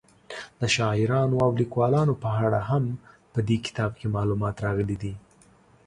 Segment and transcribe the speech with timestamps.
[0.59, 2.83] د شاعرانو او لیکوالو په اړه هم
[3.33, 5.13] په دې کتاب کې معلومات راغلي دي.